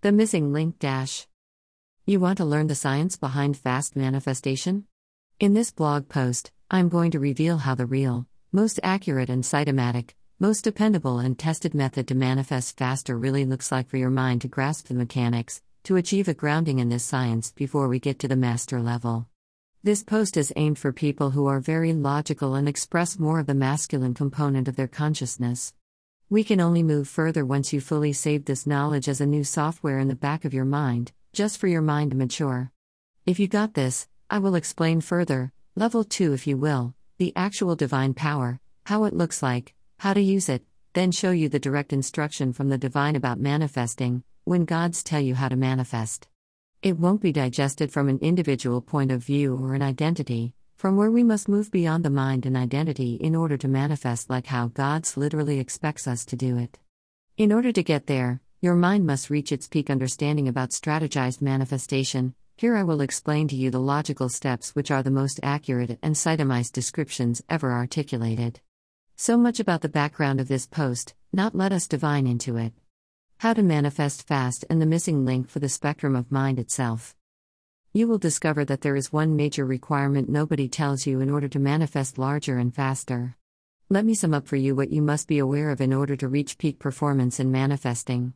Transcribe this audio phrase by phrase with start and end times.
[0.00, 1.26] The missing link dash.
[2.06, 4.84] You want to learn the science behind fast manifestation?
[5.40, 10.10] In this blog post, I'm going to reveal how the real, most accurate and cytomatic,
[10.38, 14.48] most dependable and tested method to manifest faster really looks like for your mind to
[14.48, 18.36] grasp the mechanics, to achieve a grounding in this science before we get to the
[18.36, 19.26] master level.
[19.82, 23.54] This post is aimed for people who are very logical and express more of the
[23.54, 25.74] masculine component of their consciousness.
[26.30, 29.98] We can only move further once you fully save this knowledge as a new software
[29.98, 32.70] in the back of your mind, just for your mind to mature.
[33.24, 37.76] If you got this, I will explain further, level 2 if you will, the actual
[37.76, 41.94] divine power, how it looks like, how to use it, then show you the direct
[41.94, 46.28] instruction from the divine about manifesting, when gods tell you how to manifest.
[46.82, 51.10] It won't be digested from an individual point of view or an identity, from where
[51.10, 55.16] we must move beyond the mind and identity in order to manifest like how God's
[55.16, 56.78] literally expects us to do it.
[57.36, 62.32] In order to get there, your mind must reach its peak understanding about strategized manifestation.
[62.56, 66.14] Here I will explain to you the logical steps which are the most accurate and
[66.14, 68.60] cytomized descriptions ever articulated.
[69.16, 72.72] So much about the background of this post, not let us divine into it.
[73.38, 77.16] How to manifest fast and the missing link for the spectrum of mind itself
[77.92, 81.58] you will discover that there is one major requirement nobody tells you in order to
[81.58, 83.34] manifest larger and faster.
[83.88, 86.28] Let me sum up for you what you must be aware of in order to
[86.28, 88.34] reach peak performance in manifesting.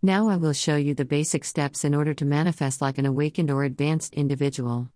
[0.00, 3.50] Now I will show you the basic steps in order to manifest like an awakened
[3.50, 4.88] or advanced individual.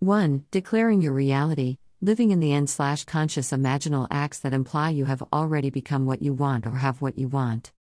[0.00, 0.44] 1.
[0.50, 5.22] Declaring your reality, living in the end slash conscious imaginal acts that imply you have
[5.32, 7.72] already become what you want or have what you want.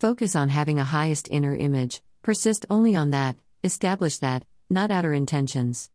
[0.00, 5.12] Focus on having a highest inner image, persist only on that, establish that, not outer
[5.12, 5.90] intentions.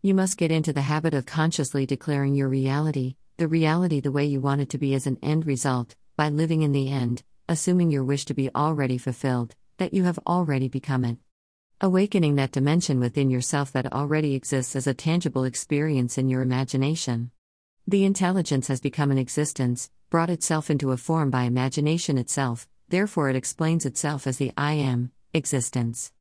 [0.00, 4.24] You must get into the habit of consciously declaring your reality, the reality the way
[4.24, 7.90] you want it to be as an end result, by living in the end, assuming
[7.90, 11.18] your wish to be already fulfilled, that you have already become it.
[11.80, 17.32] Awakening that dimension within yourself that already exists as a tangible experience in your imagination.
[17.88, 23.28] The intelligence has become an existence, brought itself into a form by imagination itself, therefore,
[23.30, 26.12] it explains itself as the I am, existence.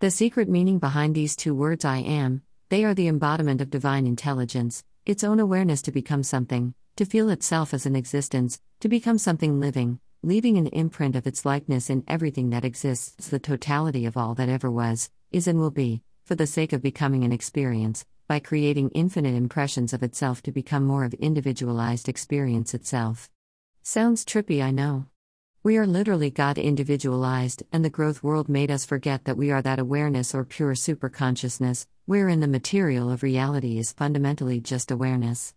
[0.00, 4.06] The secret meaning behind these two words I am, they are the embodiment of divine
[4.06, 9.18] intelligence, its own awareness to become something, to feel itself as an existence, to become
[9.18, 14.16] something living, leaving an imprint of its likeness in everything that exists, the totality of
[14.16, 18.06] all that ever was, is, and will be, for the sake of becoming an experience,
[18.28, 23.28] by creating infinite impressions of itself to become more of individualized experience itself.
[23.82, 25.06] Sounds trippy, I know.
[25.64, 29.60] We are literally God individualized, and the growth world made us forget that we are
[29.62, 35.54] that awareness or pure superconsciousness, wherein the material of reality is fundamentally just awareness.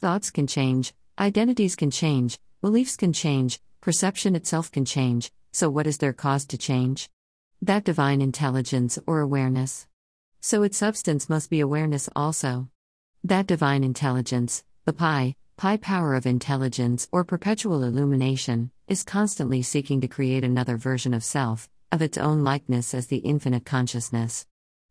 [0.00, 5.86] Thoughts can change, identities can change, beliefs can change, perception itself can change, so what
[5.86, 7.08] is their cause to change?
[7.62, 9.86] That divine intelligence or awareness.
[10.42, 12.68] So its substance must be awareness also.
[13.24, 20.00] That divine intelligence, the pi, pi power of intelligence or perpetual illumination, is constantly seeking
[20.00, 24.46] to create another version of self, of its own likeness as the infinite consciousness.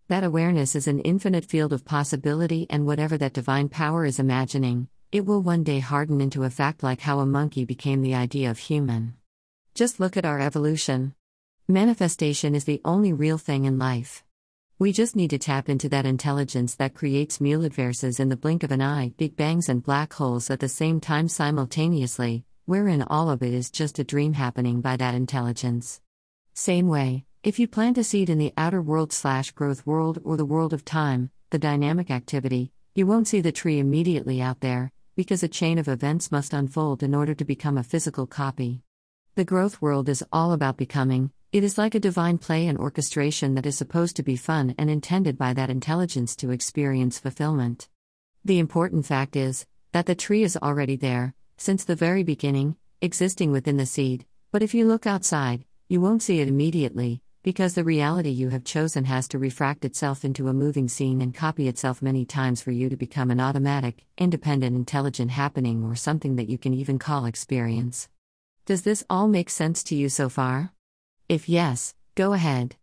[0.08, 4.88] That awareness is an infinite field of possibility, and whatever that divine power is imagining,
[5.12, 8.52] it will one day harden into a fact like how a monkey became the idea
[8.52, 9.16] of human.
[9.74, 11.16] Just look at our evolution.
[11.68, 14.24] Manifestation is the only real thing in life.
[14.80, 18.72] We just need to tap into that intelligence that creates multiverses in the blink of
[18.72, 23.42] an eye, big bangs and black holes at the same time simultaneously, wherein all of
[23.42, 26.02] it is just a dream happening by that intelligence.
[26.54, 30.36] Same way, if you plant a seed in the outer world slash growth world or
[30.36, 34.92] the world of time, the dynamic activity, you won't see the tree immediately out there,
[35.16, 38.82] because a chain of events must unfold in order to become a physical copy.
[39.36, 43.56] The growth world is all about becoming, it is like a divine play and orchestration
[43.56, 47.88] that is supposed to be fun and intended by that intelligence to experience fulfillment.
[48.44, 53.52] The important fact is that the tree is already there, since the very beginning, existing
[53.52, 57.84] within the seed, but if you look outside, you won't see it immediately, because the
[57.84, 62.02] reality you have chosen has to refract itself into a moving scene and copy itself
[62.02, 66.58] many times for you to become an automatic, independent, intelligent happening or something that you
[66.58, 68.10] can even call experience.
[68.66, 70.74] Does this all make sense to you so far?
[71.30, 72.76] If yes, go ahead.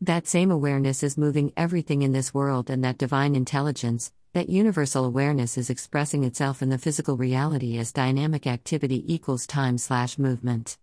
[0.00, 5.06] That same awareness is moving everything in this world, and that divine intelligence, that universal
[5.06, 10.76] awareness is expressing itself in the physical reality as dynamic activity equals time slash movement.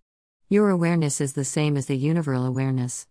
[0.50, 3.05] Your awareness is the same as the universal awareness.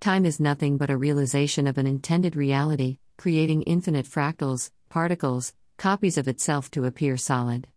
[0.00, 6.16] Time is nothing but a realization of an intended reality, creating infinite fractals, particles, copies
[6.16, 7.68] of itself to appear solid.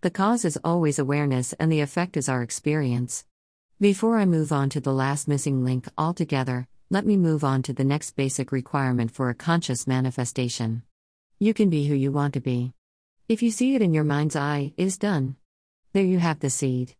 [0.00, 3.26] The cause is always awareness, and the effect is our experience.
[3.78, 7.74] Before I move on to the last missing link altogether, let me move on to
[7.74, 10.82] the next basic requirement for a conscious manifestation.
[11.40, 12.72] You can be who you want to be.
[13.28, 15.36] If you see it in your mind's eye, it is done.
[15.92, 16.96] There you have the seed.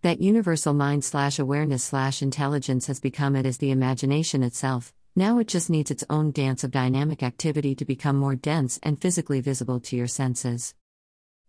[0.00, 4.94] That universal mind slash awareness slash intelligence has become it as the imagination itself.
[5.14, 8.98] Now it just needs its own dance of dynamic activity to become more dense and
[8.98, 10.74] physically visible to your senses.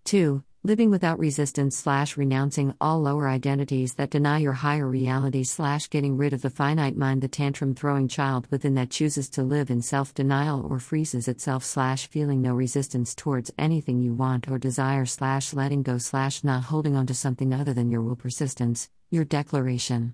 [0.06, 5.90] 2 living without resistance slash renouncing all lower identities that deny your higher reality slash
[5.90, 9.70] getting rid of the finite mind the tantrum throwing child within that chooses to live
[9.70, 15.06] in self-denial or freezes itself slash feeling no resistance towards anything you want or desire
[15.06, 19.26] slash letting go slash not holding on to something other than your will persistence your
[19.26, 20.14] declaration.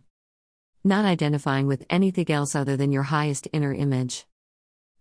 [0.83, 4.25] Not identifying with anything else other than your highest inner image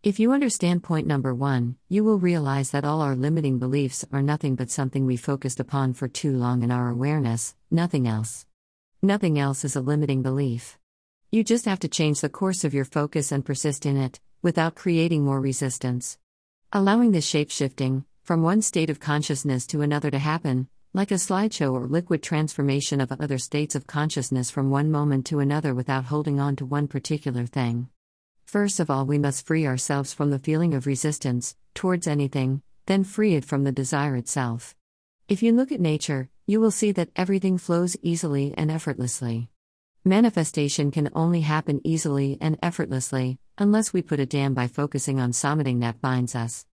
[0.04, 4.22] if you understand point number one, you will realize that all our limiting beliefs are
[4.22, 8.46] nothing but something we focused upon for too long in our awareness, nothing else.
[9.02, 10.78] Nothing else is a limiting belief.
[11.32, 14.76] You just have to change the course of your focus and persist in it, without
[14.76, 16.16] creating more resistance.
[16.72, 21.14] Allowing this shape shifting, from one state of consciousness to another to happen, like a
[21.14, 26.04] slideshow or liquid transformation of other states of consciousness from one moment to another without
[26.04, 27.88] holding on to one particular thing.
[28.48, 33.04] First of all, we must free ourselves from the feeling of resistance towards anything, then
[33.04, 34.74] free it from the desire itself.
[35.28, 39.50] If you look at nature, you will see that everything flows easily and effortlessly.
[40.02, 45.34] Manifestation can only happen easily and effortlessly, unless we put a dam by focusing on
[45.34, 46.64] something that binds us.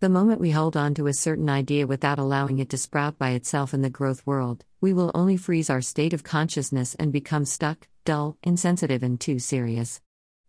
[0.00, 3.32] The moment we hold on to a certain idea without allowing it to sprout by
[3.32, 7.44] itself in the growth world, we will only freeze our state of consciousness and become
[7.44, 10.00] stuck, dull, insensitive, and too serious.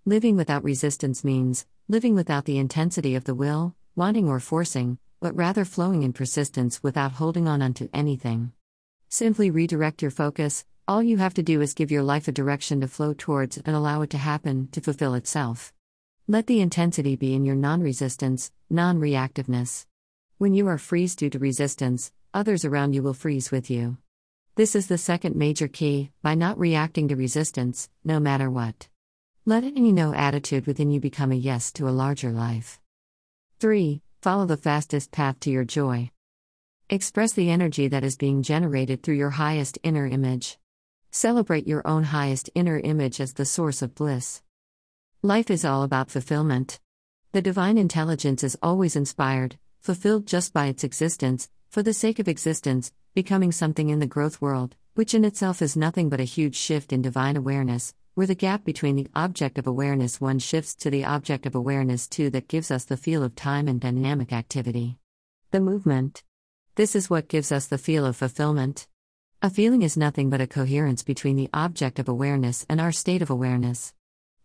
[0.05, 5.35] Living without resistance means living without the intensity of the will, wanting or forcing, but
[5.35, 8.53] rather flowing in persistence without holding on unto anything.
[9.09, 12.79] Simply redirect your focus, all you have to do is give your life a direction
[12.81, 15.73] to flow towards and allow it to happen, to fulfill itself.
[16.27, 19.85] Let the intensity be in your non resistance, non reactiveness.
[20.37, 23.97] When you are freeze due to resistance, others around you will freeze with you.
[24.55, 28.87] This is the second major key by not reacting to resistance, no matter what.
[29.49, 32.79] Let any no attitude within you become a yes to a larger life.
[33.59, 33.99] 3.
[34.21, 36.11] Follow the fastest path to your joy.
[36.87, 40.59] Express the energy that is being generated through your highest inner image.
[41.09, 44.43] Celebrate your own highest inner image as the source of bliss.
[45.23, 46.79] Life is all about fulfillment.
[47.31, 52.27] The divine intelligence is always inspired, fulfilled just by its existence, for the sake of
[52.27, 56.55] existence, becoming something in the growth world, which in itself is nothing but a huge
[56.55, 60.89] shift in divine awareness, where the gap between the object of awareness 1 shifts to
[60.89, 64.97] the object of awareness 2 that gives us the feel of time and dynamic activity.
[65.51, 66.21] The movement.
[66.75, 68.89] This is what gives us the feel of fulfillment.
[69.41, 73.21] A feeling is nothing but a coherence between the object of awareness and our state
[73.21, 73.93] of awareness.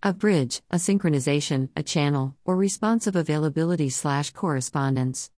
[0.05, 5.33] A bridge, a synchronization, a channel, or responsive availability slash correspondence.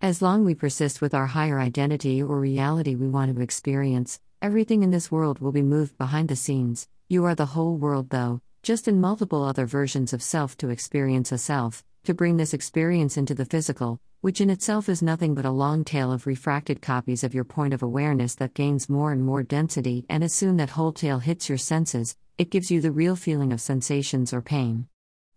[0.00, 4.84] As long we persist with our higher identity or reality we want to experience, everything
[4.84, 8.40] in this world will be moved behind the scenes, you are the whole world, though,
[8.62, 13.16] just in multiple other versions of self to experience a self, to bring this experience
[13.16, 17.24] into the physical, which in itself is nothing but a long tail of refracted copies
[17.24, 20.70] of your point of awareness that gains more and more density, and as soon that
[20.70, 24.86] whole tail hits your senses, it gives you the real feeling of sensations or pain.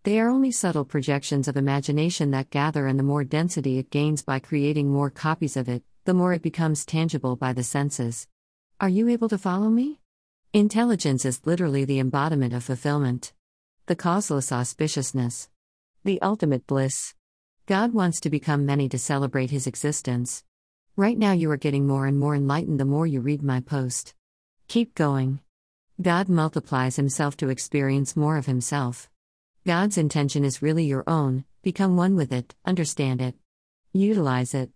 [0.04, 4.22] They are only subtle projections of imagination that gather, and the more density it gains
[4.22, 8.28] by creating more copies of it, the more it becomes tangible by the senses.
[8.80, 10.02] Are you able to follow me?
[10.56, 13.34] Intelligence is literally the embodiment of fulfillment.
[13.88, 15.48] The causeless auspiciousness.
[16.04, 17.16] The ultimate bliss.
[17.66, 20.44] God wants to become many to celebrate his existence.
[20.96, 24.14] Right now, you are getting more and more enlightened the more you read my post.
[24.68, 25.40] Keep going.
[26.00, 29.10] God multiplies himself to experience more of himself.
[29.66, 33.34] God's intention is really your own, become one with it, understand it.
[33.92, 34.70] Utilize it.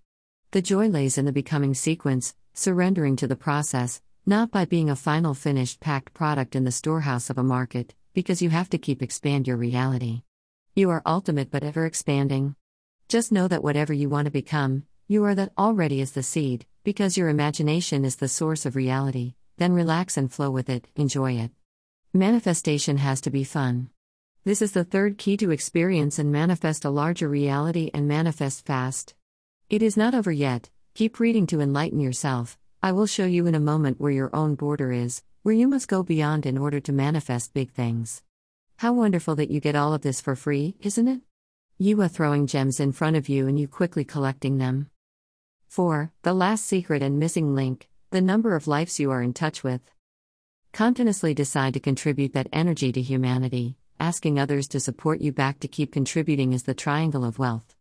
[0.49, 4.95] The joy lays in the becoming sequence, surrendering to the process, not by being a
[4.97, 9.01] final finished packed product in the storehouse of a market, because you have to keep
[9.01, 10.21] expand your reality.
[10.75, 12.53] You are ultimate but ever expanding.
[13.07, 16.65] Just know that whatever you want to become, you are that already is the seed,
[16.83, 21.31] because your imagination is the source of reality, then relax and flow with it, enjoy
[21.31, 21.51] it.
[22.13, 23.91] Manifestation has to be fun.
[24.43, 29.15] This is the third key to experience and manifest a larger reality and manifest fast.
[29.69, 33.55] It is not over yet, keep reading to enlighten yourself, I will show you in
[33.55, 36.91] a moment where your own border is, where you must go beyond in order to
[36.91, 38.21] manifest big things.
[38.77, 41.21] How wonderful that you get all of this for free, isn't it?
[41.77, 44.89] You are throwing gems in front of you and you quickly collecting them.
[45.67, 46.11] 4.
[46.21, 49.81] The last secret and missing link the number of lives you are in touch with.
[50.71, 55.67] Continuously decide to contribute that energy to humanity, asking others to support you back to
[55.67, 57.75] keep contributing is the triangle of wealth.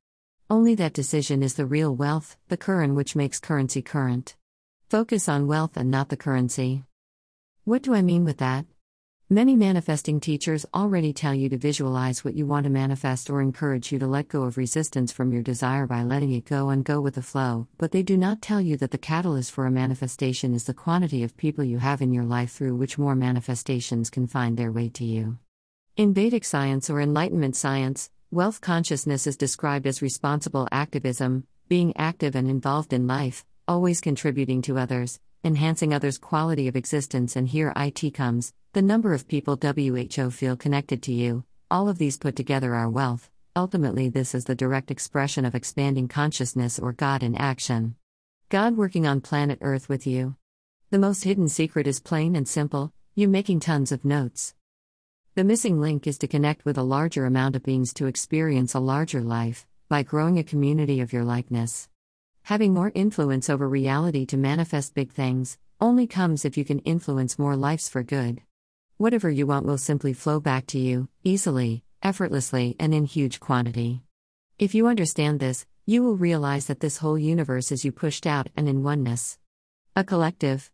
[0.50, 4.35] Only that decision is the real wealth, the current which makes currency current.
[4.88, 6.85] Focus on wealth and not the currency.
[7.64, 8.66] What do I mean with that?
[9.28, 13.90] Many manifesting teachers already tell you to visualize what you want to manifest or encourage
[13.90, 17.00] you to let go of resistance from your desire by letting it go and go
[17.00, 20.55] with the flow, but they do not tell you that the catalyst for a manifestation
[20.55, 24.28] is the quantity of people you have in your life through which more manifestations can
[24.28, 25.37] find their way to you.
[25.97, 32.37] In Vedic science or Enlightenment science, wealth consciousness is described as responsible activism, being active
[32.37, 37.73] and involved in life, always contributing to others, enhancing others' quality of existence, and here
[37.77, 42.37] IT comes the number of people WHO feel connected to you, all of these put
[42.37, 43.31] together are wealth.
[43.57, 47.97] Ultimately, this is the direct expression of expanding consciousness or God in action.
[48.51, 50.37] God working on planet Earth with you.
[50.91, 54.55] The most hidden secret is plain and simple you making tons of notes.
[55.37, 58.79] The missing link is to connect with a larger amount of beings to experience a
[58.79, 61.89] larger life, by growing a community of your likeness.
[62.47, 67.41] Having more influence over reality to manifest big things only comes if you can influence
[67.41, 68.41] more lives for good.
[68.99, 74.03] Whatever you want will simply flow back to you, easily, effortlessly, and in huge quantity.
[74.61, 78.47] If you understand this, you will realize that this whole universe is you pushed out
[78.57, 79.41] and in oneness.
[79.97, 80.71] A collective.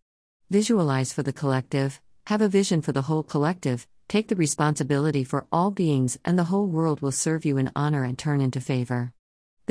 [0.51, 5.47] Visualize for the collective, have a vision for the whole collective, take the responsibility for
[5.51, 9.15] all beings, and the whole world will serve you in honor and turn into favor.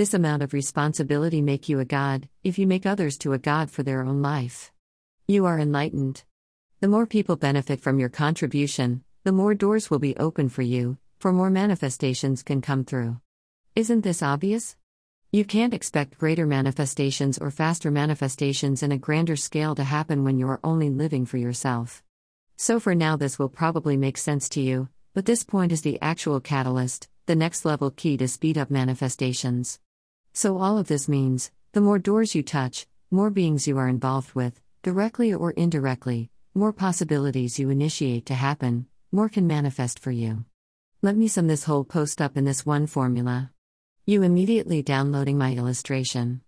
[0.01, 3.69] This amount of responsibility make you a god, if you make others to a god
[3.69, 4.71] for their own life.
[5.27, 6.23] You are enlightened.
[6.79, 10.97] The more people benefit from your contribution, the more doors will be open for you,
[11.19, 13.21] for more manifestations can come through.
[13.75, 14.75] Isn't this obvious?
[15.31, 20.39] You can't expect greater manifestations or faster manifestations in a grander scale to happen when
[20.39, 22.01] you are only living for yourself.
[22.57, 26.01] So, for now, this will probably make sense to you, but this point is the
[26.01, 29.79] actual catalyst, the next level key to speed up manifestations.
[30.33, 34.33] So, all of this means the more doors you touch, more beings you are involved
[34.33, 40.45] with, directly or indirectly, more possibilities you initiate to happen, more can manifest for you.
[41.01, 43.51] Let me sum this whole post up in this one formula.
[44.05, 46.41] You immediately downloading my illustration.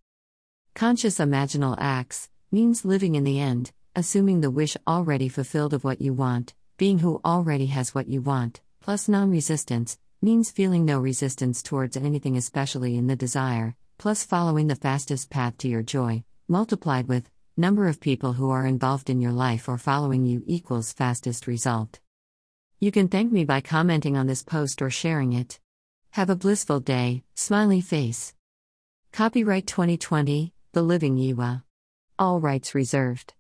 [0.74, 6.02] Conscious imaginal acts means living in the end, assuming the wish already fulfilled of what
[6.02, 10.98] you want, being who already has what you want, plus non resistance means feeling no
[11.00, 16.24] resistance towards anything, especially in the desire, plus following the fastest path to your joy,
[16.48, 20.94] multiplied with number of people who are involved in your life or following you equals
[20.94, 22.00] fastest result.
[22.80, 25.60] You can thank me by commenting on this post or sharing it.
[26.12, 28.34] Have a blissful day, smiley face.
[29.12, 31.64] Copyright 2020, The Living Jiva.
[32.18, 33.34] All rights reserved.